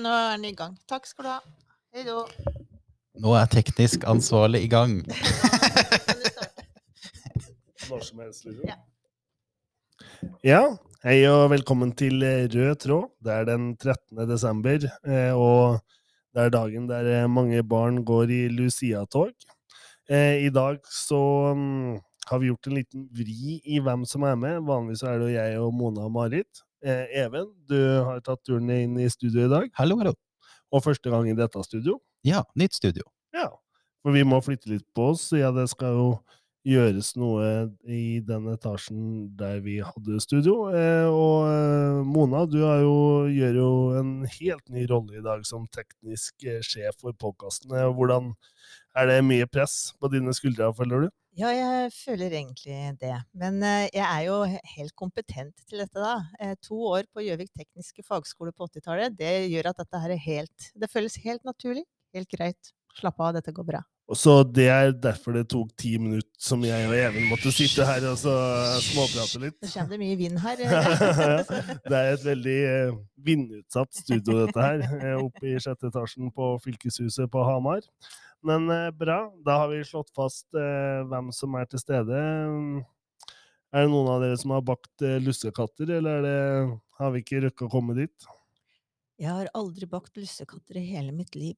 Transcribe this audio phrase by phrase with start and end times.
[0.00, 0.74] nå er den i gang.
[0.90, 1.40] Takk skal du ha.
[1.94, 2.24] Hei då.
[3.22, 4.96] Nå er teknisk ansvarlig i gang.
[7.90, 8.64] Når som helst, liksom.
[8.66, 8.76] Ja.
[10.44, 10.62] Ja,
[11.04, 13.10] hei og velkommen til Rød tråd.
[13.22, 14.24] Det er den 13.
[14.28, 15.78] desember, eh, og
[16.34, 19.32] det er dagen der eh, mange barn går i Lucia-tog.
[20.10, 21.20] Eh, I dag så
[21.54, 24.64] mm, har vi gjort en liten vri i hvem som er med.
[24.66, 26.64] Vanligvis er det jo jeg og Mona og Marit.
[26.84, 30.12] Eh, Even, du har tatt turen inn i studio i dag, Hallo, hallo.
[30.74, 31.98] og første gang i dette studio.
[32.26, 33.04] Ja, nytt studio.
[33.34, 33.48] Ja,
[34.02, 35.30] for vi må flytte litt på oss.
[35.32, 36.08] Ja, det skal jo
[36.64, 39.00] gjøres noe i den etasjen
[39.36, 40.70] der vi hadde studio.
[40.72, 42.94] Eh, og eh, Mona, du har jo,
[43.32, 47.84] gjør jo en helt ny rolle i dag som teknisk sjef for podkastene.
[47.96, 48.32] Hvordan
[48.96, 51.12] er det mye press på dine skuldre, føler du?
[51.34, 53.14] Ja, jeg føler egentlig det.
[53.34, 54.36] Men eh, jeg er jo
[54.76, 56.12] helt kompetent til dette, da.
[56.38, 60.22] Eh, to år på Gjøvik tekniske fagskole på 80-tallet, det gjør at dette her er
[60.28, 61.82] helt Det føles helt naturlig.
[62.14, 62.70] Helt greit.
[62.94, 63.82] Slapp av, dette går bra.
[64.04, 67.86] Og så Det er derfor det tok ti minutter som jeg og Even måtte sitte
[67.88, 68.34] her og så
[68.84, 69.56] småprate litt.
[69.64, 70.60] Nå kommer det mye vind her.
[71.88, 74.84] det er et veldig eh, vindutsatt studio, dette her.
[75.00, 77.82] eh, Oppe i sjette etasjen på fylkeshuset på Hamar.
[78.44, 79.32] Men eh, bra.
[79.44, 82.20] Da har vi slått fast eh, hvem som er til stede.
[83.74, 87.24] Er det noen av dere som har bakt eh, lussekatter, eller er det, har vi
[87.24, 88.28] ikke rukket å komme dit?
[89.18, 91.56] Jeg har aldri bakt lussekatter i hele mitt liv.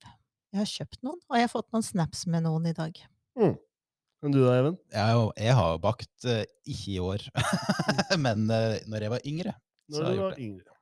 [0.55, 3.03] Jeg har kjøpt noen, og jeg har fått noen snaps med noen i dag.
[3.37, 4.79] Men du da, Even?
[4.95, 7.27] Jeg, har jeg har bakt ikke i år,
[8.25, 9.53] men uh, når jeg var yngre.
[9.91, 10.77] Så Når har du jeg gjort var yngre.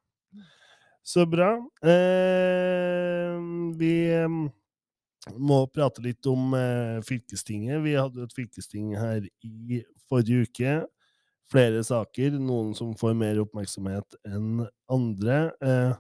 [1.04, 1.50] Så bra.
[1.84, 3.34] Eh,
[3.76, 3.94] vi
[5.32, 7.82] må prate litt om eh, fylkestinget.
[7.84, 10.74] Vi hadde jo et fylkesting her i forrige uke.
[11.52, 15.38] Flere saker, noen som får mer oppmerksomhet enn andre.
[15.64, 15.94] Eh,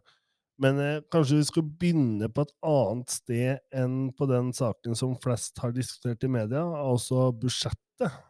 [0.62, 5.16] men eh, kanskje vi skal begynne på et annet sted enn på den saken som
[5.22, 8.20] flest har diskutert i media, altså budsjettet.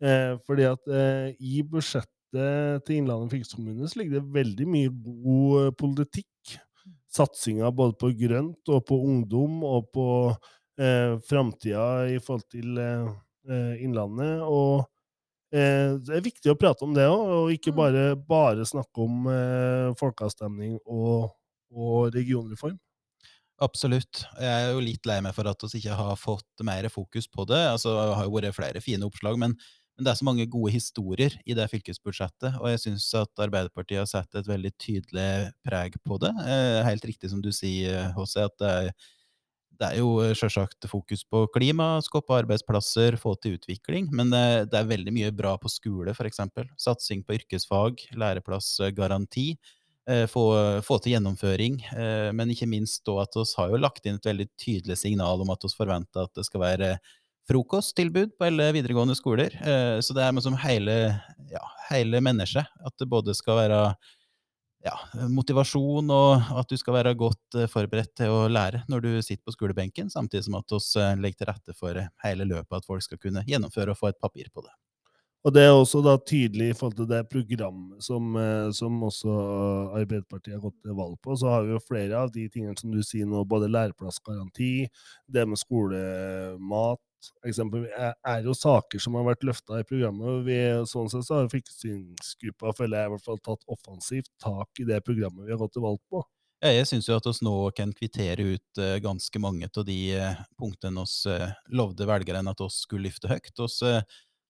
[0.00, 2.16] Eh, fordi at eh, i budsjettet
[2.86, 6.58] til Innlandet fylkeskommune så ligger det veldig mye god eh, politikk.
[7.10, 10.06] Satsinga både på grønt og på ungdom og på
[10.78, 13.08] eh, framtida i forhold til eh,
[13.50, 14.44] eh, Innlandet.
[14.46, 14.84] Og
[15.52, 17.80] eh, det er viktig å prate om det òg, og ikke Mm.
[17.82, 21.32] bare, bare snakke om eh, folkeavstemning og,
[21.74, 22.78] og regionreform.
[23.60, 24.22] Absolutt.
[24.40, 27.44] Jeg er jo litt lei meg for at vi ikke har fått mer fokus på
[27.50, 27.60] det.
[27.74, 29.52] Altså, det har jo vært flere fine oppslag, men,
[30.00, 34.00] men det er så mange gode historier i det fylkesbudsjettet, og jeg syns at Arbeiderpartiet
[34.00, 36.30] har satt et veldig tydelig preg på det.
[36.40, 38.88] Eh, helt riktig som du sier, HC, at det er,
[39.76, 44.80] det er jo selvsagt fokus på klima, skape arbeidsplasser, få til utvikling, men det, det
[44.80, 46.40] er veldig mye bra på skole, f.eks.
[46.80, 49.50] Satsing på yrkesfag, læreplassgaranti
[50.08, 50.46] eh, få,
[50.80, 54.32] få til gjennomføring, eh, men ikke minst da at vi har jo lagt inn et
[54.32, 56.94] veldig tydelig signal om at vi forventer at det skal være
[57.50, 59.54] frokosttilbud på alle videregående skoler.
[59.66, 60.96] Eh, Så det er liksom hele,
[61.50, 62.66] ja, hele mennesket.
[62.86, 63.80] At det både skal være
[64.86, 64.94] ja,
[65.28, 69.42] motivasjon, og at du skal være godt eh, forberedt til å lære når du sitter
[69.44, 73.02] på skolebenken, samtidig som at vi eh, legger til rette for hele løpet, at folk
[73.04, 74.72] skal kunne gjennomføre og få et papir på det.
[75.40, 78.34] Og det er også da tydelig i forhold til det programmet som,
[78.76, 79.36] som også
[79.96, 81.32] Arbeiderpartiet har gått til valg på.
[81.40, 84.84] Så har vi jo flere av de tingene som du sier nå, både læreplassgaranti,
[85.32, 87.00] det med skolemat
[87.46, 90.26] eksempel, er, er jo saker som har vært løfta i programmet.
[90.28, 90.58] og vi,
[90.88, 95.02] Sånn sett så har fylkestingsgruppa føler jeg i hvert fall tatt offensivt tak i det
[95.06, 96.24] programmet vi har gått til valg på.
[96.60, 100.00] Ja, Jeg syns jo at oss nå kan kvittere ut uh, ganske mange av de
[100.20, 103.54] uh, punktene oss uh, lovde velgerne at oss skulle løfte høyt.
[103.56, 103.94] Vi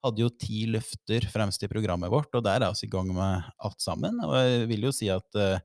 [0.06, 3.48] hadde jo ti løfter fremst i programmet vårt, og der er vi i gang med
[3.60, 4.16] alt sammen.
[4.25, 5.60] Og jeg vil jo si at, eh,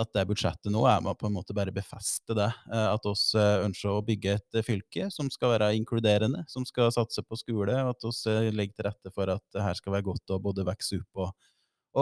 [0.00, 2.48] at det budsjettet nå er med på en måte bare befeste det.
[2.72, 6.92] eh, At vi ønsker å bygge et eh, fylke som skal være inkluderende, som skal
[6.94, 10.08] satse på skole, og at vi legger til rette for at det her skal være
[10.10, 11.48] godt å både vokse opp og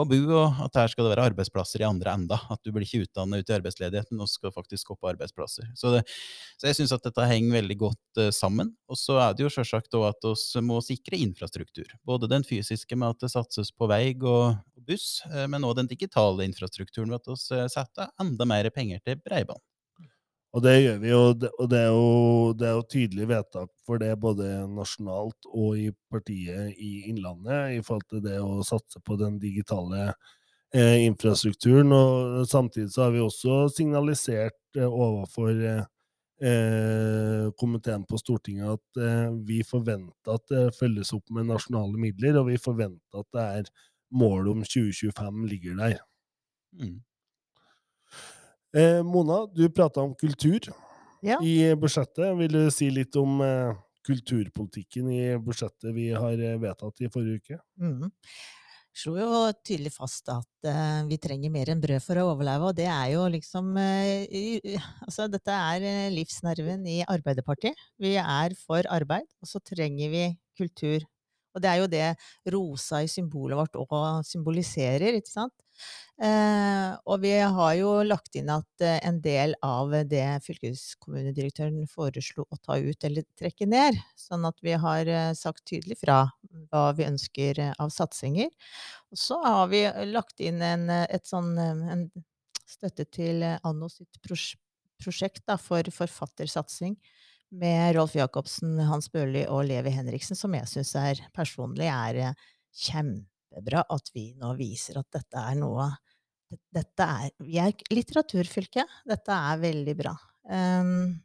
[0.01, 2.39] og bo, og at her skal det være arbeidsplasser i andre enda.
[2.53, 5.69] At du blir ikke utdannet ut i arbeidsledigheten, og skal faktisk skape arbeidsplasser.
[5.77, 6.03] Så, det,
[6.57, 8.73] så jeg syns at dette henger veldig godt uh, sammen.
[8.87, 11.91] Og så er det jo selvsagt òg at vi må sikre infrastruktur.
[12.07, 14.57] Både den fysiske med at det satses på vei og
[14.87, 19.19] buss, eh, men òg den digitale infrastrukturen ved at vi setter enda mer penger til
[19.19, 19.61] breibånd.
[20.57, 23.69] Og det gjør vi, og det, og det, er, jo, det er jo tydelig vedtak
[23.85, 28.97] for det både nasjonalt og i partiet i Innlandet i forhold til det å satse
[29.05, 30.07] på den digitale
[30.73, 31.93] eh, infrastrukturen.
[31.93, 35.83] Og samtidig så har vi også signalisert eh, overfor eh,
[36.41, 42.41] eh, komiteen på Stortinget at eh, vi forventer at det følges opp med nasjonale midler,
[42.41, 43.69] og vi forventer at det er
[44.09, 46.01] målet om 2025 ligger der.
[46.81, 46.97] Mm.
[48.77, 50.67] Eh, Mona, du prata om kultur
[51.25, 51.39] Ja.
[51.41, 52.29] i budsjettet.
[52.37, 53.73] Vil du si litt om eh,
[54.05, 57.59] kulturpolitikken i budsjettet vi har eh, vedtatt i forrige uke?
[57.81, 58.11] Mm.
[58.97, 62.77] Slo jo tydelig fast at eh, vi trenger mer enn brød for å overleve, og
[62.79, 67.77] det er jo liksom eh, i- Altså, dette er eh, livsnerven i Arbeiderpartiet.
[68.01, 70.23] Vi er for arbeid, og så trenger vi
[70.57, 71.05] kultur.
[71.57, 72.07] Og det er jo det
[72.53, 75.53] rosa i symbolet vårt òg symboliserer, ikke sant?
[76.17, 82.47] Eh, og vi har jo lagt inn at eh, en del av det fylkeskommunedirektøren foreslo
[82.49, 86.23] å ta ut eller trekke ned, sånn at vi har eh, sagt tydelig fra
[86.71, 88.49] hva vi ønsker av satsinger.
[89.13, 90.89] Og så har vi lagt inn en,
[91.27, 92.07] sånn, en
[92.67, 96.97] støtte til Anno sitt prosjekt da, for forfattersatsing
[97.49, 102.45] med Rolf Jacobsen, Hans Børli og Levi Henriksen, som jeg syns er personlig er eh,
[103.47, 105.89] kjempebra at vi nå viser at dette er noe
[106.71, 108.85] dette er, Vi er litteraturfylke.
[109.07, 110.13] Dette er veldig bra.
[110.47, 111.17] Um,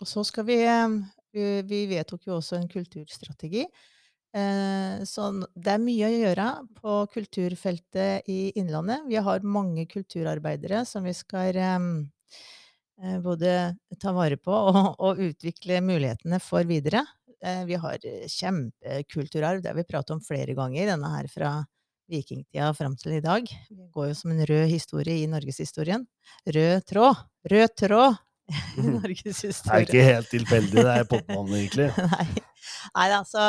[0.00, 1.02] og så skal vi um,
[1.32, 3.66] vi, vi vedtok jo også en kulturstrategi.
[4.32, 6.48] Uh, så det er mye å gjøre
[6.78, 9.04] på kulturfeltet i Innlandet.
[9.10, 13.52] Vi har mange kulturarbeidere som vi skal eh, både
[14.00, 17.04] ta vare på og, og utvikle mulighetene for videre.
[17.42, 20.86] Eh, vi har eh, kjempekulturarv, det har vi pratet om flere ganger.
[20.92, 21.54] Denne her fra
[22.12, 23.48] vikingtida fram til i dag.
[23.70, 26.06] Det går jo som en rød historie i norgeshistorien.
[26.46, 27.24] Rød tråd!
[27.50, 28.20] Rød tråd!
[28.52, 31.90] i Det er ikke helt tilfeldig, det er popnavnet, egentlig.
[32.14, 32.26] Nei.
[32.92, 33.42] Nei, altså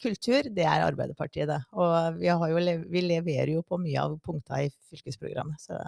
[0.00, 1.58] kultur, det er Arbeiderpartiet, det.
[1.76, 2.60] Og vi, har jo,
[2.92, 5.60] vi leverer jo på mye av punkta i fylkesprogrammet.
[5.60, 5.80] Så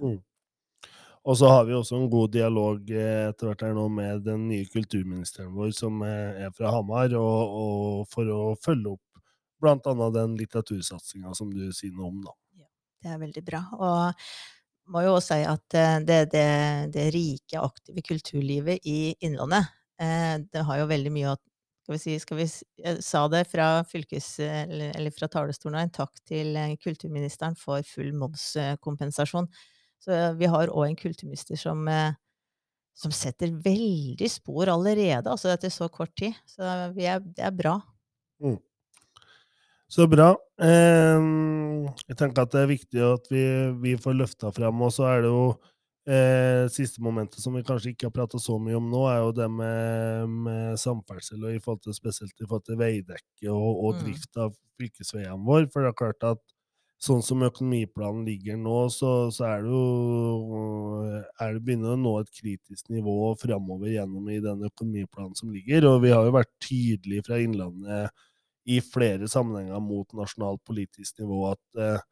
[1.28, 4.46] Og så har vi også en god dialog eh, etter hvert her nå med den
[4.48, 9.06] nye kulturministeren vår, som eh, er fra Hamar, og, og for å følge opp
[9.60, 12.32] annet den litteratursatsinga som du sier noe om, da.
[13.04, 13.60] det er veldig bra.
[13.76, 14.22] Og
[14.94, 16.46] må jo også si at eh, det, det,
[16.96, 22.14] det rike, aktive kulturlivet i Innlandet, det har jo veldig mye å skal vi si,
[22.22, 22.44] skal vi,
[22.80, 29.50] jeg sa det fra, fylkes, eller, fra talerstolen, en takk til kulturministeren for full momskompensasjon.
[30.00, 32.14] Så eh, vi har òg en kulturminister som, eh,
[32.96, 36.36] som setter veldig spor allerede, altså etter så kort tid.
[36.48, 36.64] Så
[36.96, 37.78] vi er, det er bra.
[39.90, 40.36] Så bra.
[40.62, 43.42] Ehm, jeg tenker at det er viktig at vi,
[43.82, 45.40] vi får løfta frem, og så er det jo
[46.06, 49.32] eh, siste momentet som vi kanskje ikke har prata så mye om nå, er jo
[49.40, 53.98] det med, med samferdsel, og i forhold til, spesielt i forhold til veidekke og, og
[53.98, 54.04] Mm.
[54.04, 55.66] drift av fylkesveiene våre.
[55.72, 56.44] For det er klart at
[57.00, 59.84] sånn som økonomiplanen ligger nå, så, så er det jo
[61.40, 65.86] er det begynner å nå et kritisk nivå framover gjennom i den økonomiplanen som ligger.
[65.88, 68.12] Og vi har jo vært tydelige fra Innlandet
[68.70, 72.08] i flere sammenhenger mot nasjonalt politisk nivå at eh, eh,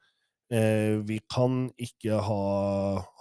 [0.49, 2.43] vi kan ikke ha,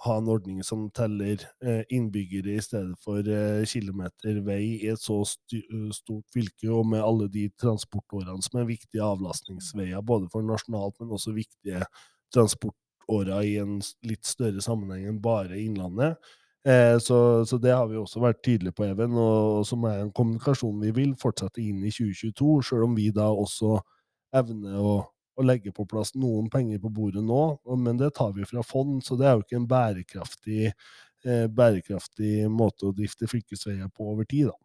[0.04, 5.02] ha en ordning som teller eh, innbyggere i stedet for eh, kilometer vei i et
[5.02, 10.96] så stort fylke, og med alle de transportårene som er viktige avlastningsveier, både for nasjonalt,
[11.02, 11.84] men også viktige
[12.32, 13.76] transportårer i en
[14.08, 16.16] litt større sammenheng enn bare Innlandet.
[16.64, 20.12] Eh, så, så det har vi også vært tydelige på, Even, og som er en
[20.16, 23.76] kommunikasjon vi vil fortsette inn i 2022, selv om vi da også
[24.36, 24.96] evner å,
[25.38, 27.42] å legge på plass noen penger på bordet nå,
[27.78, 30.72] men det tar vi fra fond, så det er jo ikke en bærekraftig,
[31.24, 34.50] eh, bærekraftig måte å drifte fylkesveier på over tid.
[34.50, 34.58] da.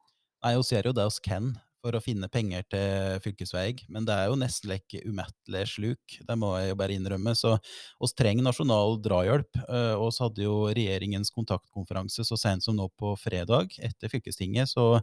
[0.44, 1.54] Nei, vi ser jo det hos Ken
[1.84, 6.38] for å finne penger til fylkesveier, men det er jo nesten like umettelig sluk, det
[6.40, 7.34] må jeg jo bare innrømme.
[7.36, 7.58] Så
[8.00, 9.50] oss trenger nasjonal drahjelp.
[9.68, 15.02] eh, oss hadde jo regjeringens kontaktkonferanse så sent som nå på fredag, etter fylkestinget, så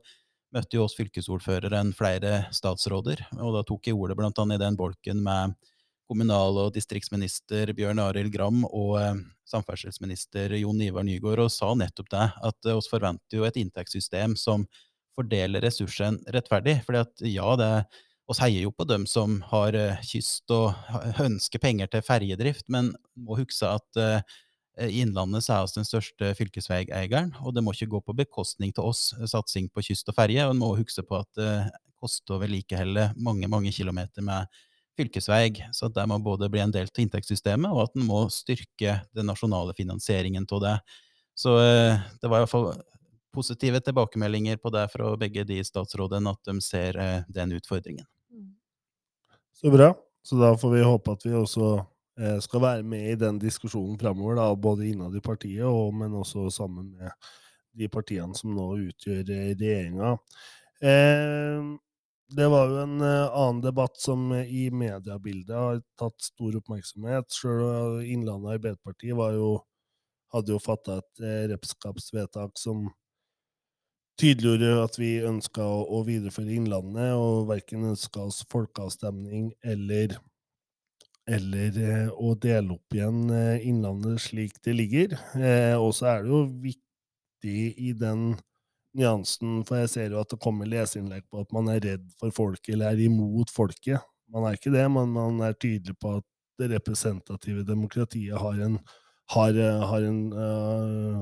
[0.54, 4.78] møtte jo oss fylkesordføreren flere statsråder, og da tok jeg ordet blant annet i den
[4.78, 5.54] bolken med
[6.11, 12.11] kommunal- og distriktsminister Bjørn Arild Gram og eh, samferdselsminister Jon Ivar Nygård, og sa nettopp
[12.11, 14.66] det, at eh, oss forventer jo et inntektssystem som
[15.14, 16.80] fordeler ressursene rettferdig.
[16.87, 17.71] fordi at ja, det
[18.30, 20.75] oss heier jo på dem som har eh, kyst og
[21.28, 24.02] ønsker penger til ferjedrift, men må huske at
[24.89, 28.73] i Innlandet så er vi den største fylkesveieieren, og det må ikke gå på bekostning
[28.77, 30.47] til oss, eh, satsing på kyst og ferje.
[30.47, 31.53] Og en må huske på at det
[32.01, 34.49] koster å vedlikeholde mange, mange kilometer med
[34.99, 35.53] fylkesvei.
[35.77, 39.01] Så at det må både bli en del av inntektssystemet, og at en må styrke
[39.17, 40.77] den nasjonale finansieringen av det.
[41.39, 42.73] Så eh, det var i hvert fall
[43.35, 48.07] positive tilbakemeldinger på det fra begge de statsrådene, at de ser eh, den utfordringen.
[49.61, 49.95] Så bra.
[50.23, 51.87] Så da får vi håpe at vi også eh,
[52.43, 56.50] skal være med i den diskusjonen framover, da, både innad i partiet, og, men også
[56.52, 57.14] sammen med
[57.79, 60.14] de partiene som nå utgjør eh, regjeringa.
[60.83, 61.71] Eh,
[62.31, 67.31] det var jo en eh, annen debatt som eh, i mediebildet har tatt stor oppmerksomhet.
[67.35, 69.37] Selv Innlandet Arbeiderparti var
[70.31, 72.85] hadde jo fatta et repskapsvedtak som
[74.21, 80.14] tydeliggjorde at vi ønska å, å videreføre Innlandet, og verken ønska oss folkeavstemning eller
[81.31, 85.17] eller eh, å dele opp igjen eh, Innlandet slik det ligger.
[85.39, 88.33] Eh, og så er det jo viktig i den
[88.99, 92.35] nyansen, for jeg ser jo at det kommer leseinnlegg på at man er redd for
[92.35, 94.03] folket eller er imot folket.
[94.31, 96.27] Man er ikke det, men man er tydelig på at
[96.61, 98.77] det representative demokratiet har en,
[99.33, 101.21] har, har en øh,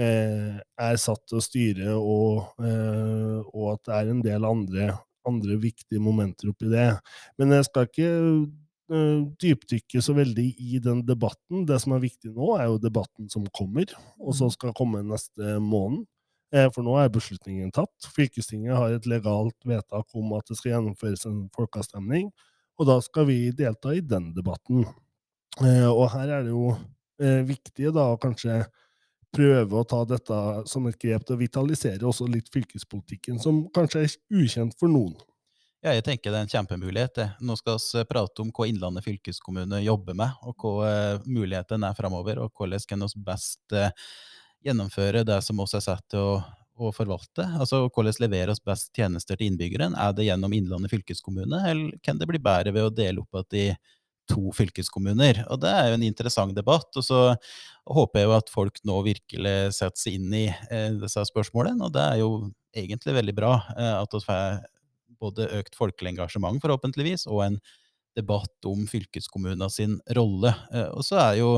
[0.00, 4.86] er satt til å styre, og, og, at det er en del andre,
[5.28, 6.86] andre viktige momenter oppi det.
[7.40, 8.12] Men jeg skal ikke
[8.90, 11.64] dypdykke så veldig i den debatten.
[11.68, 14.54] Det som er viktig nå, er jo debatten som kommer, og som mm.
[14.56, 16.06] skal komme neste måned.
[16.50, 18.10] Eh, for nå er beslutningen tatt.
[18.16, 22.32] Fylkestinget har et legalt vedtak om at det skal gjennomføres en folkeavstemning,
[22.80, 24.82] og da skal vi delta i den debatten.
[25.62, 26.74] Eh, og her er det jo
[27.20, 28.62] viktig da kanskje
[29.34, 30.36] prøve å ta dette
[30.70, 35.14] som et grep til å vitalisere også litt fylkespolitikken, som kanskje er ukjent for noen.
[35.80, 37.18] Ja, jeg tenker det er en kjempemulighet.
[37.40, 40.72] Nå skal vi prate om hva Innlandet fylkeskommune jobber med, og hva
[41.24, 43.88] mulighetene muligheten er framover, og hvordan kan vi best uh,
[44.60, 46.34] gjennomføre det som vi er satt til å,
[46.76, 47.46] å, forvalte.
[47.56, 49.96] Altså hvordan leverer oss best tjenester til innbyggeren.
[49.96, 53.48] Er det gjennom Innlandet fylkeskommune, eller kan det bli bedre ved å dele opp at
[53.54, 53.70] de
[54.28, 55.46] to fylkeskommuner?
[55.48, 56.90] Og Det er jo en interessant debatt.
[56.92, 57.22] og Så
[57.88, 61.88] håper jeg jo at folk nå virkelig setter seg inn i eh, disse spørsmålene.
[61.88, 62.30] Og det er jo
[62.76, 64.60] egentlig veldig bra eh, at vi får
[65.20, 67.60] både økt folkelig engasjement, forhåpentligvis, og en
[68.16, 70.54] debatt om fylkeskommunene sin rolle.
[70.74, 71.50] Eh, og så er jo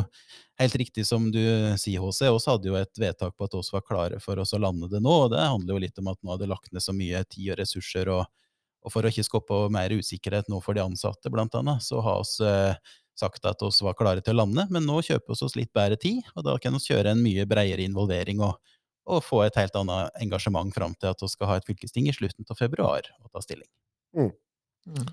[0.60, 1.40] helt riktig som du
[1.80, 4.60] sier, HC, oss hadde jo et vedtak på at oss var klare for oss å
[4.60, 5.14] lande det nå.
[5.24, 7.60] og Det handler jo litt om at nå hadde lagt ned så mye tid og
[7.62, 8.26] ressurser, og,
[8.84, 12.20] og for å ikke skape mer usikkerhet nå for de ansatte, blant annet, så har
[12.20, 12.76] oss eh,
[13.18, 14.66] sagt at oss var klare til å lande.
[14.72, 17.48] Men nå kjøper vi oss litt bedre tid, og da kan vi kjøre en mye
[17.48, 18.44] bredere involvering.
[18.44, 18.60] og
[19.10, 22.14] og få et helt annet engasjement fram til at vi skal ha et fylkesting i
[22.14, 23.68] slutten av februar og ta stilling.
[24.16, 24.30] Mm.
[24.92, 25.08] Mm.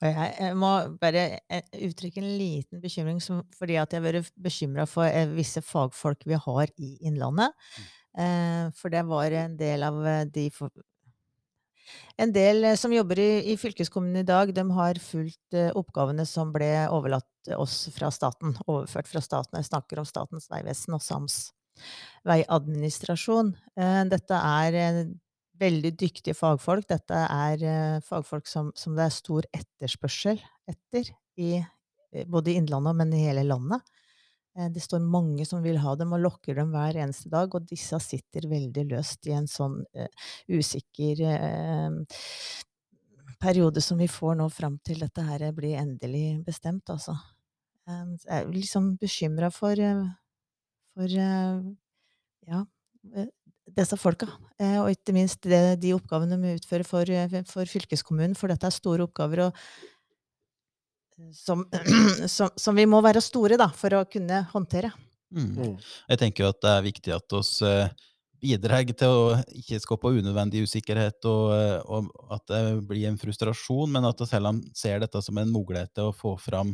[0.00, 4.30] Jeg, jeg, må bare eh, uttrykke en liten bekymring som, fordi at jeg har vært
[4.40, 7.52] bekymra for eh, visse fagfolk vi har i Innlandet.
[7.76, 7.90] Mm.
[8.24, 10.00] Eh, for det var en del av
[10.32, 10.72] de for,
[12.16, 16.52] En del som jobber i, i, fylkeskommunen i dag, de har fulgt eh, oppgavene som
[16.54, 18.54] ble overlatt oss fra staten.
[18.66, 19.58] Overført fra staten.
[19.58, 21.48] Jeg snakker om Statens vegvesen og SAMS
[22.28, 23.54] veiadministrasjon.
[23.76, 25.00] Eh, dette er eh,
[25.60, 26.88] veldig dyktige fagfolk.
[26.90, 31.56] Dette er eh, fagfolk som, som det er stor etterspørsel etter, i,
[32.28, 33.84] både i Innlandet, men i hele landet.
[34.50, 37.54] Det står mange som vil ha dem, og lokker dem hver eneste dag.
[37.54, 40.08] Og disse sitter veldig løst i en sånn uh,
[40.50, 41.94] usikker uh,
[43.40, 47.14] periode som vi får nå fram til dette her blir endelig bestemt, altså.
[47.88, 50.10] Um, jeg er liksom bekymra for, uh,
[51.00, 51.20] for
[52.46, 52.66] ja,
[53.16, 53.30] eh,
[53.76, 54.28] disse folka.
[54.60, 58.68] Eh, og ikke minst det, de oppgavene vi utfører for, eh, for, fylkeskommunen, for dette
[58.68, 59.64] er store oppgaver og,
[61.36, 61.64] som,
[62.36, 64.92] som, som, vi må være store da, for å kunne håndtere.
[65.30, 65.50] Mm.
[65.56, 65.74] mm.
[66.10, 67.58] Jeg tenker jo at det er viktig at oss
[68.40, 71.52] bidrar til å ikke skape unødvendig usikkerhet, og,
[71.86, 75.92] og, at det blir en frustrasjon, men at vi heller ser dette som en mulighet
[75.94, 76.72] til å få fram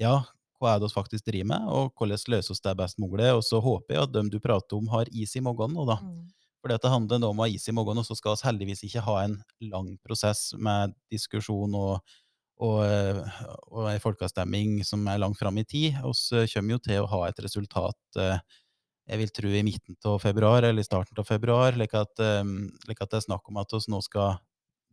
[0.00, 0.22] ja,
[0.62, 3.28] hva er det vi faktisk driver med, og hvordan løser vi det best mulig.
[3.34, 5.98] Og så håper jeg at dem du prater om, har is i magen nå, da.
[6.02, 6.30] Mm.
[6.62, 8.84] For dette handler nå om å ha is i magen, og så skal vi heldigvis
[8.86, 9.40] ikke ha en
[9.72, 12.14] lang prosess med diskusjon og,
[12.62, 12.82] og,
[13.72, 15.98] og en folkeavstemning som er langt fram i tid.
[15.98, 18.38] Vi kommer jo til å ha et resultat eh,
[19.10, 22.42] jeg vil tro i midten av februar eller i starten av februar, slik at, eh,
[22.94, 24.38] at, det er snakk om at vi nå skal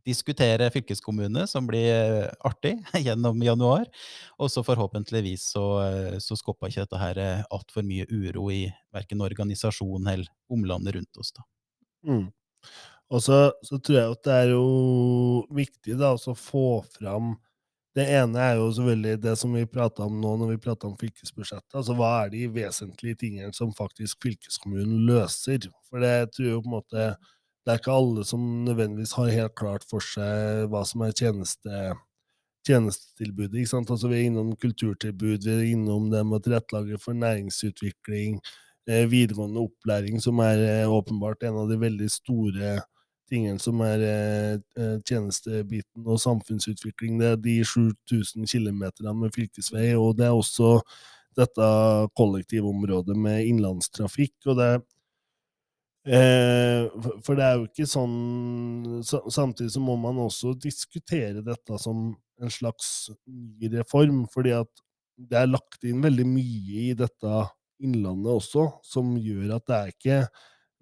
[0.07, 2.75] diskutere fylkeskommune, som blir eh, artig,
[3.05, 3.87] gjennom januar.
[4.39, 8.65] Og så forhåpentligvis så, eh, så skopper ikke dette her eh, altfor mye uro i
[8.95, 11.33] verken organisasjonen eller omlandet rundt oss.
[11.35, 11.45] da.
[12.07, 12.27] Mm.
[13.09, 14.65] Og så, så, tror jeg at det er jo
[15.55, 17.33] viktig da, å få fram
[17.97, 20.93] Det ene er jo selvfølgelig det som vi prata om nå når vi prata om
[20.99, 21.73] fylkesbudsjettet.
[21.73, 25.65] altså Hva er de vesentlige tingene som faktisk fylkeskommunen løser?
[25.89, 27.07] For det tror jeg på en måte
[27.69, 31.91] det er ikke alle som nødvendigvis har helt klart for seg hva som er tjeneste,
[32.65, 33.59] tjenestetilbudet.
[33.59, 33.91] ikke sant?
[33.93, 38.39] Altså, vi er innom kulturtilbud, vi er innom det med å tilrettelegge for næringsutvikling,
[38.89, 42.79] eh, videregående opplæring, som er eh, åpenbart en av de veldig store
[43.29, 47.19] tingene som er eh, eh tjenestebiten, og samfunnsutvikling.
[47.21, 48.81] Det er de 7000 km
[49.13, 50.79] med fylkesvei, og det er også
[51.37, 51.73] dette
[52.17, 54.33] kollektivområdet med innlandstrafikk.
[54.47, 54.81] og det er
[56.07, 56.85] Eh,
[57.25, 62.53] for det er jo ikke sånn Samtidig så må man også diskutere dette som en
[62.53, 64.71] slags ny reform, fordi at
[65.19, 67.41] det er lagt inn veldig mye i dette
[67.83, 70.21] Innlandet også, som gjør at det er ikke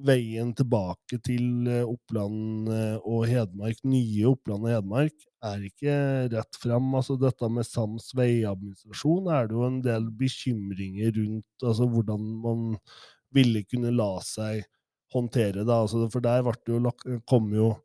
[0.07, 5.97] veien tilbake til eh, Oppland eh, og Hedmark, nye Oppland og Hedmark, er ikke
[6.33, 6.89] rett frem.
[6.97, 12.65] Altså dette med sams veiadministrasjon er det jo en del bekymringer rundt altså hvordan man
[13.33, 14.65] ville kunne la seg
[15.13, 15.73] håndtere det.
[15.73, 17.75] Altså, for der ble jo, kom jo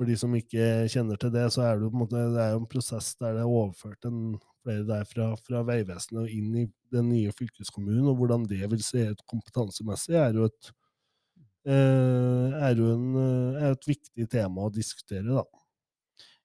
[0.00, 2.62] For de som ikke kjenner til det, så er det jo måte, det er jo
[2.62, 6.64] en prosess der det er overført en flere der fra, fra Vegvesenet og inn i
[6.90, 10.72] den nye fylkeskommunen, og hvordan det vil se ut kompetansemessig, er jo et
[11.62, 15.44] Eh, er jo en, eh, er et viktig tema å diskutere, da.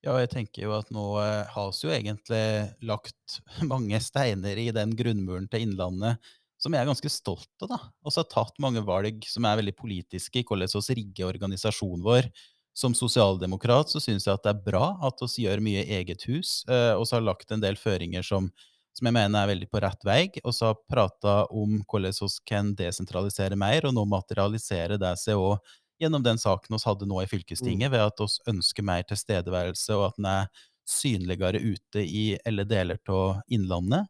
[0.06, 2.42] Ja, jeg tenker jo at nå eh, har vi jo egentlig
[2.86, 3.40] lagt
[3.72, 6.22] mange steiner i den grunnmuren til Innlandet
[6.58, 7.70] som jeg er ganske stolt av.
[7.70, 7.80] da.
[8.04, 12.32] Vi har tatt mange valg som er veldig politiske i hvordan vi rigger organisasjonen vår.
[12.78, 16.62] Som sosialdemokrat så syns jeg at det er bra at vi gjør mye eget hus,
[16.70, 18.52] og så har lagt en del føringer som
[18.98, 22.30] som jeg mener er veldig på rett vei, og så har prata om hvordan vi
[22.50, 25.60] kan desentralisere mer, og nå materialisere det seg òg
[26.02, 27.94] gjennom den saken vi hadde nå i fylkestinget, mm.
[27.94, 30.50] ved at vi ønsker mer tilstedeværelse, og at den er
[30.88, 34.10] synligere ute i alle deler av Innlandet.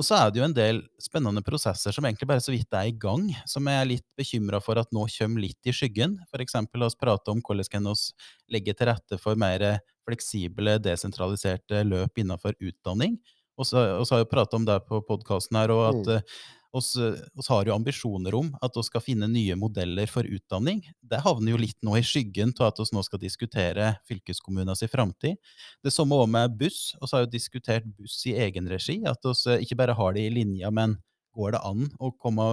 [0.00, 2.88] Og så er det jo en del spennende prosesser som egentlig bare så vidt er
[2.88, 6.14] i gang, som jeg er litt bekymra for at nå kommer litt i skyggen.
[6.40, 9.66] Eksempel la oss prate om hvordan kan vi legge til rette for mer
[10.08, 13.18] fleksible, desentraliserte løp innenfor utdanning.
[13.60, 16.32] Og så har vi prata om det på podkasten her, og at mm.
[16.72, 16.96] Oss,
[17.34, 20.82] oss, har jo ambisjoner om at vi skal finne nye modeller for utdanning.
[21.02, 25.38] Det havner jo litt nå i skyggen av at vi nå skal diskutere fylkeskommunenes framtid.
[25.84, 26.94] Det samme òg med buss.
[27.00, 29.00] Vi har jo diskutert buss i egenregi.
[29.08, 30.98] At vi ikke bare har det i linja, men
[31.36, 32.52] går det an å komme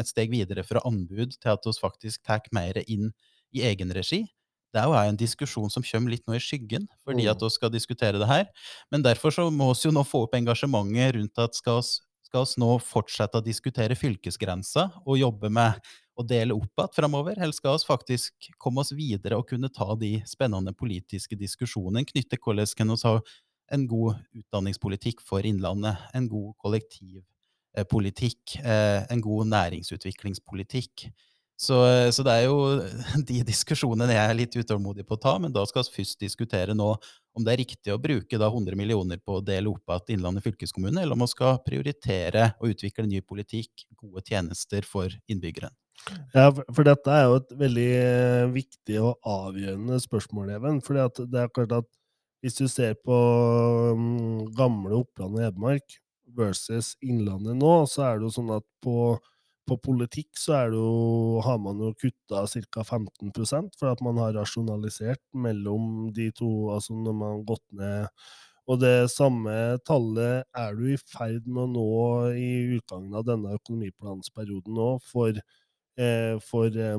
[0.00, 3.10] et steg videre fra anbud til at vi faktisk tar mer inn
[3.56, 4.26] i egenregi?
[4.76, 7.72] det er jo en diskusjon som kommer litt nå i skyggen, fordi at vi skal
[7.72, 8.44] diskutere det her.
[8.92, 11.88] Men derfor så må vi jo nå få opp engasjementet rundt at skal vi
[12.26, 15.78] skal oss nå fortsette å diskutere fylkesgrenser og jobbe med
[16.16, 19.88] å dele opp igjen framover, eller skal vi faktisk komme oss videre og kunne ta
[20.00, 23.14] de spennende politiske diskusjonene knyttet hvordan kan ha
[23.74, 31.08] en god utdanningspolitikk for Innlandet, en god kollektivpolitikk, eh, en god næringsutviklingspolitikk.
[31.56, 31.76] Så,
[32.12, 32.56] så, det er jo
[33.28, 36.76] de diskusjonene jeg er litt utålmodig på å ta, men da skal vi først diskutere
[36.76, 36.90] nå
[37.36, 40.44] om det er riktig å bruke da 100 millioner på å dele opp igjen Innlandet
[40.44, 45.72] fylkeskommune, eller om man skal prioritere å utvikle ny politikk, gode tjenester for innbyggeren.
[46.36, 50.80] Ja, for dette er jo et veldig eh, viktig og avgjørende spørsmål, Even.
[50.84, 51.88] For det er klart at
[52.44, 53.16] hvis du ser på
[53.96, 55.96] um, gamle Oppland og Hedmark
[56.36, 59.16] versus Innlandet nå, så er det jo sånn at på
[59.66, 60.86] på politikk så jo,
[61.44, 62.84] har man jo kutta ca.
[62.84, 68.08] 15% for at man har rasjonalisert mellom de to, altså når man har gått ned
[68.66, 69.52] Og det samme
[69.86, 71.88] tallet er du i ferd med å nå
[72.34, 72.48] i
[72.78, 75.38] utgangen av denne økonomiplansperioden nå for,
[75.98, 76.98] eh, for, eh,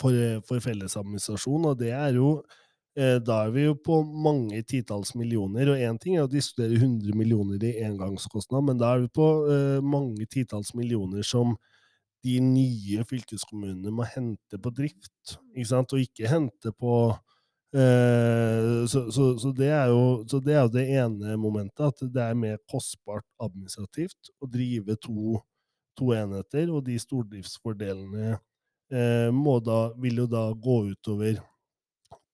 [0.00, 0.16] for,
[0.48, 5.68] for fellesadministrasjon, og det er jo Eh, da er vi jo på mange titalls millioner.
[5.70, 9.28] Og én ting er å diskutere 100 millioner i engangskostnad, men da er vi på
[9.46, 11.54] uh, mange titalls millioner som
[12.26, 15.94] de nye fylkeskommunene må hente på drift, ikke sant?
[15.94, 20.86] og ikke hente på uh, så, så, så, det jo, så, det er jo, det
[20.98, 25.38] ene momentet, at det er mer kostbart administrativt å drive to,
[25.98, 31.38] to enheter, og de stordriftsfordelene uh, da, vil jo da gå utover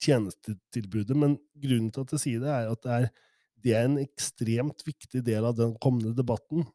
[0.04, 1.16] tjenestetilbudet.
[1.18, 3.06] Men grunnen til at jeg sier det, er at det er,
[3.64, 6.66] det er en ekstremt viktig del av den kommende debatten.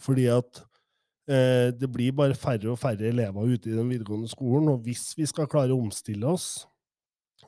[0.00, 0.62] Fordi at
[1.30, 4.70] eh, det blir bare færre og færre elever ute i den videregående skolen.
[4.74, 6.52] Og hvis vi skal klare å omstille oss,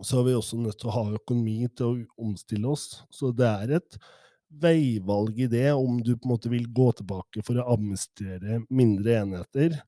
[0.00, 3.02] så er vi også nødt til å ha økonomi til å omstille oss.
[3.12, 3.98] Så det er et
[4.62, 9.16] veivalg i det, om du på en måte vil gå tilbake for å administrere mindre
[9.22, 9.78] enheter,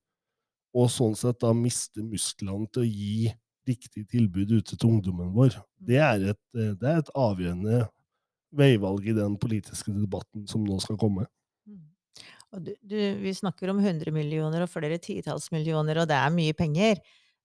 [0.74, 3.32] og sånn sett da miste musklene til å gi
[3.68, 5.59] riktig tilbud ute til ungdommen vår.
[5.79, 7.85] Det er, et, eh, det er et avgjørende
[8.55, 11.27] veivalg i den politiske debatten som nå skal komme.
[11.66, 11.83] Mm.
[12.55, 16.57] Du, du, vi snakker om 100 millioner og flere titalls millioner, og det er mye
[16.57, 17.03] penger.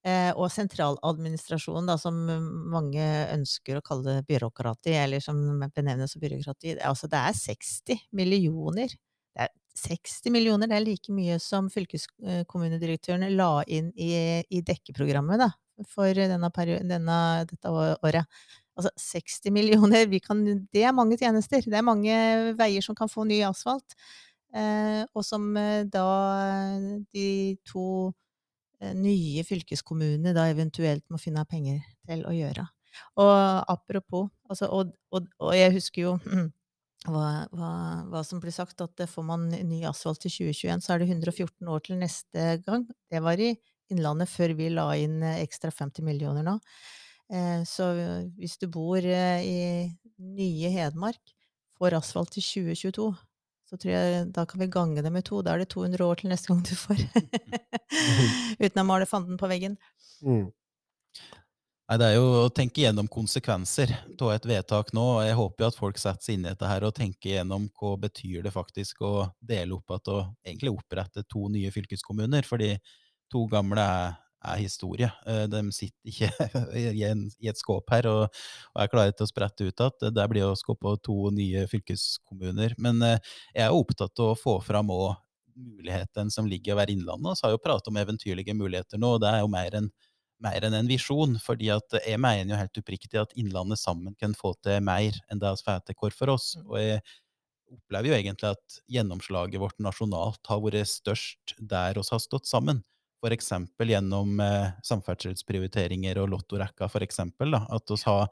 [0.07, 2.15] Eh, og sentraladministrasjonen, da, som
[2.71, 3.03] mange
[3.33, 5.41] ønsker å kalle byråkrati, eller som
[5.75, 8.93] benevnes som byråkrati, altså det er 60 millioner.
[9.35, 9.51] Det er
[9.81, 14.13] 60 millioner, det er like mye som fylkeskommunedirektøren la inn i,
[14.47, 15.51] i dekkeprogrammet da,
[15.87, 16.49] for denne
[16.89, 18.25] denne, dette året.
[18.79, 21.61] Altså 60 millioner, kan, det er mange tjenester.
[21.61, 22.15] Det er mange
[22.59, 23.95] veier som kan få ny asfalt.
[24.55, 26.05] Eh, og som eh, da
[27.13, 28.13] de to
[28.81, 32.65] eh, nye fylkeskommunene da eventuelt må finne penger til å gjøre.
[33.21, 33.33] Og
[33.69, 36.15] apropos altså, og, og, og, jeg husker jo
[37.11, 37.73] hva, hva,
[38.09, 41.69] hva som blir sagt, at får man ny asfalt til 2021, så er det 114
[41.69, 42.87] år til neste gang.
[43.11, 43.53] Det var i
[43.89, 46.59] Innlandet før vi la inn ekstra 50 millioner nå.
[47.69, 47.87] Så
[48.37, 51.33] hvis du bor i nye Hedmark,
[51.79, 53.09] får asfalt til 2022,
[53.69, 55.43] så tror jeg da kan vi gange det med to.
[55.45, 57.03] Da er det 200 år til neste gang du får.
[58.63, 59.77] Uten å male fanden på veggen.
[60.25, 60.47] Mm.
[61.89, 65.05] Nei, Det er jo å tenke gjennom konsekvenser av et vedtak nå.
[65.17, 67.69] og Jeg håper jo at folk setter seg inn i dette her og tenker gjennom
[67.79, 72.45] hva betyr det faktisk å dele opp at og egentlig opprette to nye fylkeskommuner.
[72.45, 72.75] Fordi
[73.31, 74.17] to gamle er,
[74.49, 75.09] er historie.
[75.27, 76.49] Eh, De sitter ikke
[76.81, 78.27] i, en, i et skåp her og,
[78.75, 80.13] og er klare til å sprette ut igjen.
[80.15, 82.77] Det blir å skape to nye fylkeskommuner.
[82.81, 83.17] Men eh,
[83.55, 85.11] jeg er opptatt av å få fram òg
[85.59, 87.39] muligheten som ligger i å være Innlandet.
[87.41, 89.89] Vi har jo pratet om eventyrlige muligheter nå, og det er jo mer enn
[90.39, 91.33] mer enn en visjon.
[91.43, 95.51] fordi jeg mener jo helt oppriktig at Innlandet sammen kan få til mer enn det
[95.57, 96.53] vi får til hver for oss.
[96.63, 97.01] Og jeg
[97.75, 102.83] opplever jo egentlig at gjennomslaget vårt nasjonalt har vært størst der vi har stått sammen.
[103.19, 103.51] F.eks.
[103.91, 108.29] gjennom eh, samferdselsprioriteringer og lottorekka, eksempel, At vi har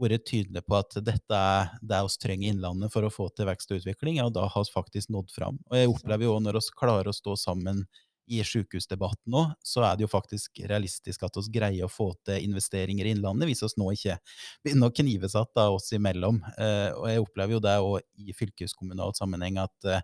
[0.00, 3.46] vært tydelige på at dette er det vi trenger i Innlandet for å få til
[3.46, 5.60] vekst og utvikling, og da har vi faktisk nådd fram.
[5.70, 7.84] Og jeg opplever jo når vi klarer å stå sammen
[8.26, 12.46] i sykehusdebatten nå, så er det jo faktisk realistisk at vi greier å få til
[12.46, 14.16] investeringer i Innlandet, hvis vi nå ikke
[14.64, 16.40] begynner å knive seg da, oss imellom.
[16.56, 20.00] Eh, og jeg opplever jo det òg i fylkeskommunal sammenheng, at, eh,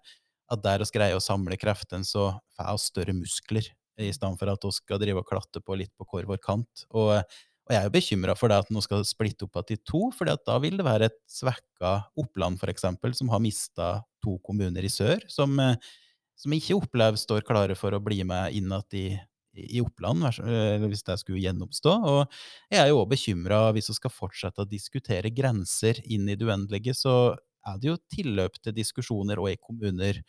[0.53, 4.53] at der vi greier å samle kreftene, så får vi større muskler, i stedet for
[4.53, 6.85] at vi skal drive og klatte på litt på hver vår kant.
[6.91, 9.87] Og, og jeg er jo bekymra for det at nå skal splitte opp igjen i
[9.93, 12.87] to, for da vil det være et svekka Oppland, f.eks.,
[13.19, 13.91] som har mista
[14.25, 15.25] to kommuner i sør.
[15.31, 15.59] som
[16.41, 19.07] som ikke opplever står klare for å bli med inn i,
[19.61, 20.25] i Oppland,
[20.87, 21.95] hvis det skulle gjenoppstå.
[22.13, 22.21] Og
[22.73, 26.49] jeg er jo òg bekymra hvis vi skal fortsette å diskutere grenser inn i det
[26.49, 27.35] uendelige, så
[27.69, 30.23] er det jo tilløp til diskusjoner òg i kommuner,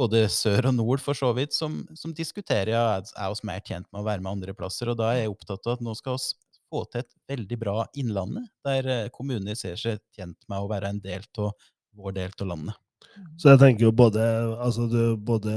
[0.00, 3.88] både sør og nord for så vidt, som, som diskuterer ja, er oss mer tjent
[3.92, 4.90] med å være med andre plasser.
[4.92, 6.30] Og da er jeg opptatt av at nå skal vi
[6.72, 10.92] få til et veldig bra Innlandet, der eh, kommuner ser seg tjent med å være
[10.92, 11.52] en del av
[11.98, 12.78] vår del av landet.
[13.36, 14.22] Så jeg tenker jo både,
[14.62, 15.52] altså det, både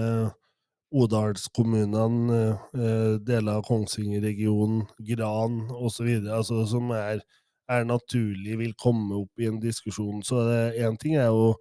[0.95, 2.35] Odalskommunene,
[2.77, 7.23] eh, deler av Kongsvinger-regionen, Gran osv., altså som er,
[7.71, 10.21] er, naturlig vil komme opp i en diskusjon.
[10.23, 10.43] Så
[10.75, 11.55] én ting er jo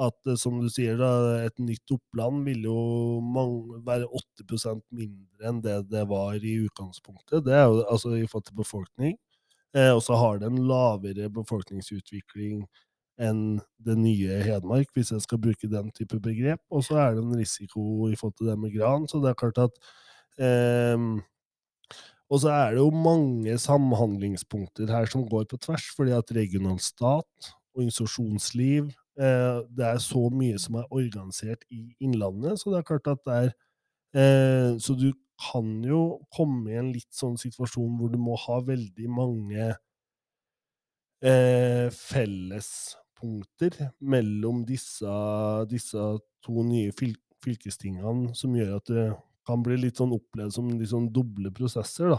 [0.00, 1.10] at, eh, som du sier, da,
[1.46, 2.76] et nytt Oppland vil jo
[3.24, 7.44] mange, være 80% mindre enn det det var i utgangspunktet.
[7.46, 9.18] Det er jo altså i forhold til befolkning.
[9.76, 12.64] Eh, og så har det en lavere befolkningsutvikling
[13.22, 16.60] enn det nye Hedmark, hvis jeg skal bruke den type begrep.
[16.72, 19.06] Og så er det en risiko i forhold til det med gran.
[19.08, 19.76] Så det er klart at
[20.40, 20.96] eh,
[22.32, 26.78] Og så er det jo mange samhandlingspunkter her som går på tvers, fordi at regional
[26.80, 32.88] stat, organisasjonsliv eh, Det er så mye som er organisert i Innlandet, så det er
[32.88, 33.50] klart at det er
[34.16, 35.12] eh, Så du
[35.52, 39.72] kan jo komme i en litt sånn situasjon hvor du må ha veldig mange
[41.22, 42.96] eh, felles
[44.00, 45.10] mellom disse,
[45.70, 46.00] disse
[46.42, 49.04] to nye fyl fylkestingene som gjør at det
[49.46, 52.18] kan bli litt sånn opplevd som litt sånn doble prosesser, da.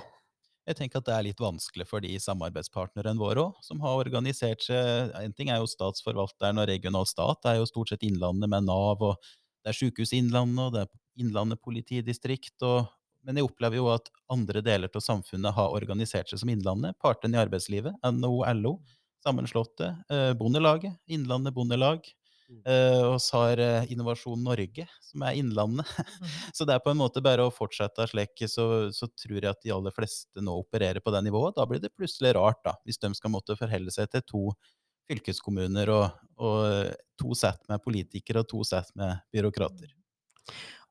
[0.63, 4.63] Jeg tenker at det er litt vanskelig for de samarbeidspartnerne våre òg, som har organisert
[4.63, 8.51] seg En ting er jo statsforvalteren og regional stat, det er jo stort sett Innlandet
[8.51, 9.17] med Nav, og
[9.63, 12.87] det er Sykehuset Innlandet, og det er Innlandet politidistrikt, og,
[13.27, 16.95] men jeg opplever jo at andre deler av samfunnet har organisert seg som Innlandet.
[17.03, 18.77] Partene i arbeidslivet, NHO, LO,
[19.23, 19.93] sammenslåtte.
[20.11, 22.07] Eh, Bondelaget, Innlandet Bondelag.
[22.67, 25.89] Uh, og så har uh, Innovasjon Norge, som er Innlandet.
[25.89, 26.27] Mm.
[26.57, 29.63] så det er på en måte bare å fortsette slik, så, så, tror jeg at
[29.65, 31.57] de aller fleste nå opererer på det nivået.
[31.57, 34.45] Da blir det plutselig rart, da, hvis de skal måtte forholde seg til to
[35.09, 39.91] fylkeskommuner og, og to sett med politikere og to sett med byråkrater.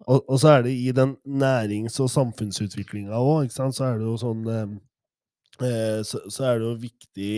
[0.09, 4.19] Og, og, så er det i den nærings- og samfunnsutviklinga òg, så er det jo
[4.21, 7.35] sånn eh, så, så er det jo viktig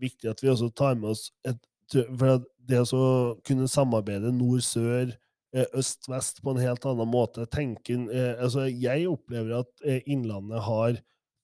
[0.00, 1.60] viktig at vi også tar med oss et
[1.92, 3.06] For det å
[3.46, 5.12] kunne samarbeide nord-sør,
[5.54, 10.96] øst-vest på en helt annen måte tenker, eh, altså Jeg opplever at Innlandet har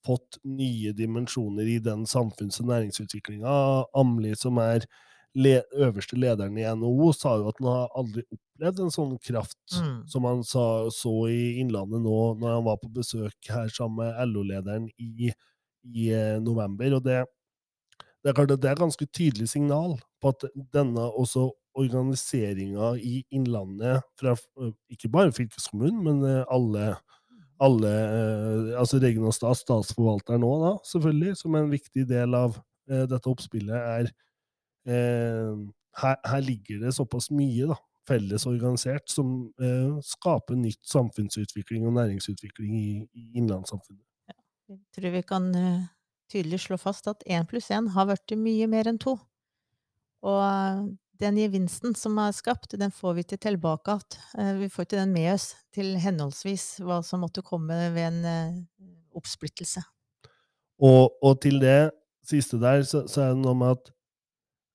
[0.07, 3.85] fått nye dimensjoner i den samfunns- og næringsutviklinga.
[3.94, 4.87] Amli, som er
[5.35, 9.76] le øverste lederen i NHO, sa jo at han har aldri opplevd en sånn kraft
[9.76, 9.98] mm.
[10.11, 14.33] som han sa, så i Innlandet nå, når han var på besøk her sammen med
[14.33, 15.31] LO-lederen i,
[15.87, 16.09] i
[16.42, 16.96] november.
[16.98, 17.20] og det
[18.24, 24.02] det er det er et ganske tydelig signal på at denne også organiseringa i Innlandet,
[24.18, 24.35] fra
[24.90, 26.96] ikke bare fylkeskommunen, men alle,
[27.61, 27.92] alle
[28.76, 32.59] altså regional stat, statsforvalteren òg, selvfølgelig, som er en viktig del av
[32.90, 34.11] dette oppspillet, er
[34.90, 35.54] eh,
[36.02, 37.78] her, her ligger det såpass mye, da,
[38.09, 44.04] felles organisert, som eh, skaper nytt samfunnsutvikling og næringsutvikling i, i innlandssamfunnet.
[44.70, 45.50] Jeg tror vi kan
[46.30, 49.16] tydelig slå fast at én pluss én har blitt mye mer enn to.
[50.26, 50.90] Og
[51.20, 54.20] den gevinsten som er skapt, den får vi ikke tilbake igjen.
[54.38, 58.24] Eh, Vi får ikke den med oss til henholdsvis hva som måtte komme ved en
[58.24, 58.60] eh,
[59.16, 59.82] oppsplittelse.
[60.80, 61.90] Og, og til det
[62.24, 63.92] siste der, så, så er det noe med at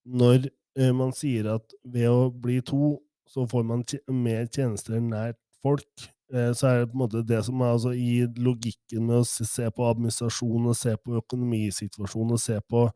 [0.06, 3.82] når eh, man sier at ved å bli to, så får man
[4.14, 6.10] mer tjenester nært folk,
[6.58, 9.68] så er det på en måte det som er altså i logikken med å se,
[9.70, 12.88] på administrasjon og se på økonomisituasjonen og se på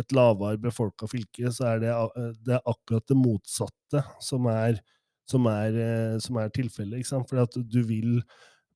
[0.00, 4.80] et lavere befolka fylke, så er det, eh, det er akkurat det motsatte som er,
[5.28, 7.00] som er, eh, er tilfellet.
[7.04, 8.22] ikke at du vil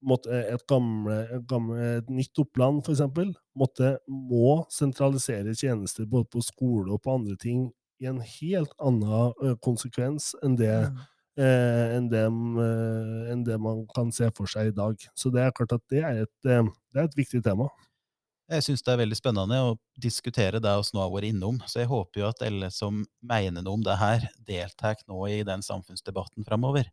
[0.05, 6.43] måtte et, gamle, et, gamle, et nytt Oppland, eksempel, måtte, må sentralisere tjenester både på
[6.45, 7.71] skole og på andre ting
[8.03, 10.99] i en helt annen konsekvens enn det, Mm.
[11.39, 14.97] Eh, enn, det, eh, enn det man kan se for seg i dag.
[15.15, 17.69] Så det er klart at det er et, eh, det er et viktig tema.
[18.51, 21.81] Jeg syns det er veldig spennende å diskutere det vi nå har vært innom, så
[21.81, 25.65] jeg håper jo at alle som mener noe om det her, deltar nå i den
[25.65, 26.91] samfunnsdebatten framover.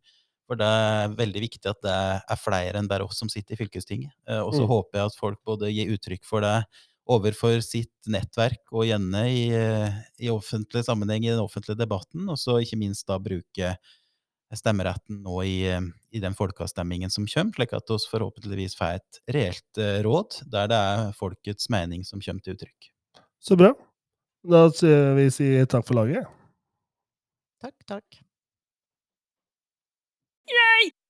[0.47, 1.91] For det er veldig viktig at det
[2.23, 4.11] er flere enn bare oss som sitter i fylkestinget.
[4.27, 4.67] Eh, Og så Mm.
[4.67, 6.65] håper jeg at folk både gir uttrykk for det
[7.07, 12.37] overfor sitt nettverk, og gjerne i, eh, i offentlig sammenheng i den offentlige debatten, og
[12.37, 13.77] så ikke minst da bruke
[14.57, 19.21] stemmeretten nå i, eh, i den folkeavstemmingen som kommer, slik at vi forhåpentligvis får et
[19.35, 22.91] reelt eh, råd der det er folkets mening som kommer til uttrykk.
[23.41, 23.73] Så bra.
[24.41, 26.27] Da sier vi si takk for laget.
[27.61, 28.21] Takk, takk.